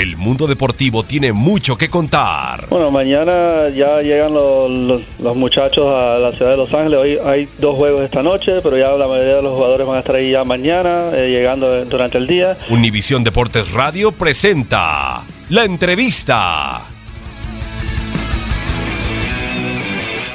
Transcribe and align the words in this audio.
El 0.00 0.16
mundo 0.16 0.46
deportivo 0.46 1.02
tiene 1.02 1.32
mucho 1.32 1.76
que 1.76 1.88
contar. 1.90 2.68
Bueno, 2.68 2.88
mañana 2.92 3.68
ya 3.74 4.00
llegan 4.00 4.32
los, 4.32 4.70
los- 4.70 5.02
los 5.18 5.34
muchachos 5.36 5.86
a 5.88 6.18
la 6.18 6.30
ciudad 6.32 6.52
de 6.52 6.56
Los 6.56 6.72
Ángeles. 6.72 6.98
Hoy 7.00 7.18
hay 7.24 7.48
dos 7.58 7.74
juegos 7.74 8.02
esta 8.02 8.22
noche, 8.22 8.60
pero 8.62 8.78
ya 8.78 8.90
la 8.90 9.08
mayoría 9.08 9.36
de 9.36 9.42
los 9.42 9.54
jugadores 9.56 9.84
van 9.88 9.96
a 9.96 9.98
estar 10.00 10.14
ahí 10.14 10.30
ya 10.30 10.44
mañana, 10.44 11.10
eh, 11.14 11.30
llegando 11.30 11.84
durante 11.86 12.16
el 12.18 12.28
día. 12.28 12.56
Univisión 12.70 13.24
Deportes 13.24 13.72
Radio 13.72 14.12
presenta 14.12 15.24
la 15.48 15.64
entrevista. 15.64 16.80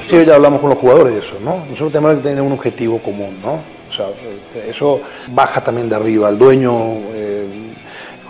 Sí, 0.10 0.18
ya 0.26 0.36
hablamos 0.36 0.60
con 0.60 0.72
los 0.72 0.78
jugadores 0.80 1.14
de 1.14 1.20
eso, 1.22 1.36
¿no? 1.42 1.60
Nosotros 1.70 1.94
tenemos 1.94 2.16
que 2.18 2.22
tener 2.24 2.42
un 2.42 2.52
objetivo 2.52 3.00
común, 3.02 3.40
¿no? 3.42 3.54
O 3.90 3.96
sea, 3.96 4.08
eh, 4.08 4.68
eso 4.70 5.02
baja 5.32 5.64
también 5.64 5.88
de 5.88 5.96
arriba. 5.96 6.28
El 6.30 6.38
dueño, 6.38 6.74
eh, 7.14 7.33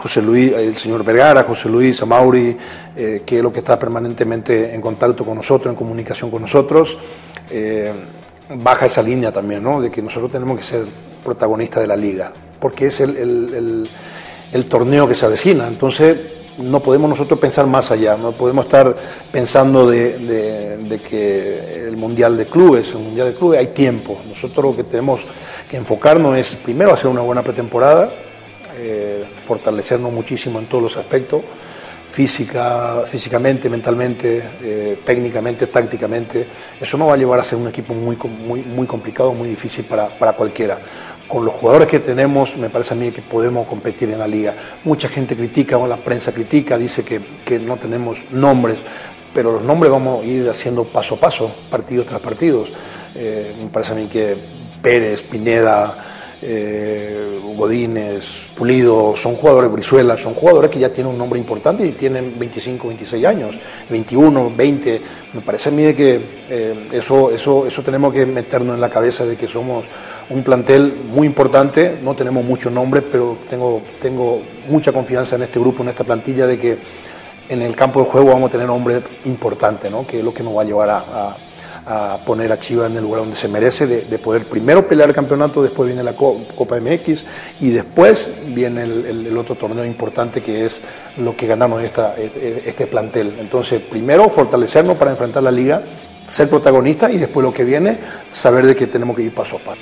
José 0.04 0.22
Luis, 0.22 0.52
el 0.52 0.76
señor 0.76 1.02
Vergara, 1.06 1.44
José 1.44 1.70
Luis, 1.70 2.02
Amauri, 2.02 2.58
eh, 2.94 3.22
que 3.26 3.38
es 3.38 3.42
lo 3.44 3.54
que 3.54 3.60
está 3.60 3.80
permanentemente 3.80 4.76
en 4.76 4.82
contacto 4.82 5.24
con 5.24 5.38
nosotros, 5.38 5.72
en 5.72 5.78
comunicación 5.78 6.30
con 6.30 6.42
nosotros, 6.42 6.98
eh, 7.50 7.94
baja 8.58 8.86
esa 8.88 9.02
línea 9.02 9.32
también, 9.32 9.64
¿no? 9.64 9.80
De 9.80 9.90
que 9.90 10.02
nosotros 10.02 10.30
tenemos 10.30 10.58
que 10.58 10.66
ser 10.66 10.84
protagonistas 11.24 11.84
de 11.84 11.88
la 11.88 11.96
liga, 11.96 12.34
porque 12.60 12.88
es 12.88 13.00
el, 13.00 13.90
torneo 14.68 15.08
que 15.08 15.16
se 15.16 15.26
avecina. 15.26 15.70
Entonces, 15.70 16.18
no 16.58 16.82
podemos 16.82 17.10
nosotros 17.10 17.40
pensar 17.40 17.66
más 17.66 17.90
allá, 17.90 18.18
no 18.18 18.34
podemos 18.34 18.66
estar 18.66 18.94
pensando 19.32 19.90
de, 19.90 20.20
de- 20.20 20.78
de 20.84 21.00
que 21.00 21.86
el 21.88 21.96
Mundial 21.96 22.36
de 22.36 22.46
Clubes, 22.48 22.90
el 22.92 23.00
Mundial 23.00 23.28
de 23.32 23.36
Clubes 23.38 23.58
hay 23.62 23.68
tiempo. 23.68 24.18
Nosotros 24.28 24.66
lo 24.66 24.76
que 24.76 24.84
tenemos 24.84 25.22
que 25.70 25.78
enfocarnos 25.78 26.38
es 26.38 26.56
primero 26.58 26.94
hacer 26.94 27.08
una 27.10 27.22
buena 27.22 27.42
pretemporada, 27.42 28.12
eh, 28.86 29.24
fortalecernos 29.48 30.12
muchísimo 30.12 30.60
en 30.60 30.66
todos 30.66 30.84
los 30.84 30.98
aspectos, 30.98 31.42
física, 32.12 33.04
físicamente, 33.08 33.70
mentalmente, 33.70 34.44
eh, 34.62 35.00
técnicamente, 35.06 35.68
tácticamente. 35.68 36.46
Eso 36.80 36.98
nos 36.98 37.08
va 37.08 37.14
a 37.14 37.18
llevar 37.18 37.40
a 37.40 37.44
ser 37.44 37.58
un 37.58 37.68
equipo 37.70 37.94
muy, 37.94 38.18
muy, 38.18 38.62
muy 38.62 38.86
complicado, 38.86 39.34
muy 39.34 39.48
difícil 39.48 39.86
para, 39.86 40.10
para 40.10 40.34
cualquiera. 40.34 40.80
Con 41.28 41.46
los 41.46 41.56
jugadores 41.56 41.88
que 41.88 42.00
tenemos, 42.00 42.58
me 42.58 42.70
parece 42.70 42.94
a 42.94 42.98
mí 42.98 43.12
que 43.12 43.22
podemos 43.22 43.66
competir 43.68 44.10
en 44.10 44.20
la 44.20 44.28
liga. 44.28 44.54
Mucha 44.84 45.08
gente 45.08 45.36
critica, 45.36 45.78
o 45.78 45.88
la 45.88 45.98
prensa 45.98 46.34
critica, 46.34 46.78
dice 46.78 47.04
que, 47.04 47.22
que 47.46 47.58
no 47.58 47.78
tenemos 47.78 48.26
nombres, 48.32 48.78
pero 49.34 49.54
los 49.54 49.64
nombres 49.64 49.92
vamos 49.92 50.24
a 50.24 50.26
ir 50.26 50.50
haciendo 50.50 50.84
paso 50.84 51.16
a 51.16 51.20
paso, 51.20 51.56
partido 51.72 52.04
tras 52.04 52.20
partido. 52.20 52.66
Eh, 53.16 53.56
me 53.60 53.70
parece 53.70 53.94
a 53.94 53.96
mí 53.96 54.08
que 54.08 54.38
Pérez, 54.82 55.22
Pineda, 55.22 56.13
eh, 56.46 57.40
Godínez, 57.56 58.26
Pulido, 58.56 59.16
son 59.16 59.36
jugadores 59.36 59.72
Brizuela, 59.72 60.18
son 60.18 60.34
jugadores 60.34 60.70
que 60.70 60.80
ya 60.80 60.92
tienen 60.92 61.14
un 61.14 61.18
nombre 61.18 61.40
importante 61.40 61.86
y 61.86 61.92
tienen 61.94 62.38
25, 62.38 62.88
26 62.90 63.26
años, 63.26 63.56
21, 63.90 64.52
20. 64.56 65.02
Me 65.34 65.42
parece 65.42 65.70
a 65.70 65.72
mí 65.72 65.94
que 65.94 66.20
eh, 66.50 66.88
eso, 66.92 67.32
eso, 67.32 67.66
eso 67.66 67.82
tenemos 67.82 68.14
que 68.14 68.26
meternos 68.26 68.76
en 68.76 68.82
la 68.82 68.90
cabeza 68.90 69.26
de 69.26 69.36
que 69.38 69.48
somos 69.48 69.86
un 70.30 70.44
plantel 70.44 70.94
muy 71.10 71.26
importante, 71.28 71.98
no 72.04 72.16
tenemos 72.16 72.44
muchos 72.44 72.72
nombres, 72.72 73.04
pero 73.12 73.38
tengo, 73.50 73.82
tengo 74.02 74.42
mucha 74.68 74.92
confianza 74.92 75.36
en 75.36 75.44
este 75.44 75.60
grupo, 75.60 75.84
en 75.84 75.90
esta 75.90 76.04
plantilla, 76.04 76.46
de 76.48 76.58
que 76.60 76.78
en 77.50 77.62
el 77.62 77.76
campo 77.76 78.00
de 78.02 78.06
juego 78.08 78.30
vamos 78.30 78.50
a 78.50 78.52
tener 78.52 78.70
hombres 78.70 79.02
importantes, 79.26 79.90
¿no? 79.92 80.06
que 80.06 80.20
es 80.20 80.24
lo 80.26 80.34
que 80.34 80.44
nos 80.44 80.56
va 80.56 80.62
a 80.62 80.66
llevar 80.66 80.90
a- 80.90 81.38
a 81.86 82.20
poner 82.26 82.52
a 82.52 82.60
Chivas 82.60 82.90
en 82.90 82.98
el 82.98 83.04
lugar 83.04 83.22
donde 83.22 83.36
se 83.36 83.48
merece, 83.48 83.86
de, 83.88 84.02
de 84.02 84.20
poder 84.20 84.46
primero 84.46 84.88
pelear 84.88 85.10
el 85.10 85.16
campeonato, 85.16 85.62
después 85.62 85.88
viene 85.88 86.04
la 86.04 86.16
Co- 86.16 86.42
Copa 86.56 86.80
MX 86.80 87.26
y 87.60 87.70
después 87.72 88.30
viene 88.48 88.84
el, 88.84 89.38
otro 89.38 89.56
torneo 89.56 89.84
importante 89.86 90.42
que 90.42 90.66
es 90.66 90.80
lo 91.18 91.36
que 91.36 91.48
ganamos 91.48 91.84
esta, 91.84 92.16
este 92.16 92.70
este 92.70 92.88
plantel. 92.88 93.36
Entonces, 93.40 93.82
primero 93.82 94.30
fortalecernos 94.30 94.98
para 94.98 95.12
enfrentar 95.12 95.44
la 95.44 95.52
liga, 95.52 95.82
ser 96.28 96.50
protagonistas 96.50 97.12
y 97.12 97.18
después 97.18 97.44
lo 97.44 97.54
que 97.54 97.64
viene, 97.66 97.98
saber 98.32 98.66
de 98.66 98.76
que 98.76 98.88
tenemos 98.88 99.16
que 99.16 99.24
ir 99.24 99.34
paso 99.36 99.58
a 99.58 99.60
paso. 99.60 99.82